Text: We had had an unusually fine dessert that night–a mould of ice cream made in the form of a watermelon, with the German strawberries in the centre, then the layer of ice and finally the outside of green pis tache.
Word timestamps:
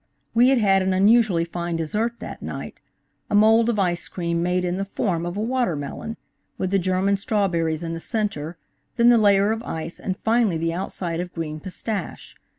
We 0.33 0.49
had 0.49 0.57
had 0.57 0.81
an 0.81 0.93
unusually 0.95 1.45
fine 1.45 1.75
dessert 1.75 2.13
that 2.21 2.41
night–a 2.41 3.35
mould 3.35 3.69
of 3.69 3.77
ice 3.77 4.07
cream 4.07 4.41
made 4.41 4.65
in 4.65 4.77
the 4.77 4.83
form 4.83 5.27
of 5.27 5.37
a 5.37 5.41
watermelon, 5.41 6.17
with 6.57 6.71
the 6.71 6.79
German 6.79 7.17
strawberries 7.17 7.83
in 7.83 7.93
the 7.93 7.99
centre, 7.99 8.57
then 8.95 9.09
the 9.09 9.19
layer 9.19 9.51
of 9.51 9.61
ice 9.61 9.99
and 9.99 10.17
finally 10.17 10.57
the 10.57 10.73
outside 10.73 11.19
of 11.19 11.33
green 11.35 11.59
pis 11.59 11.83
tache. 11.83 12.35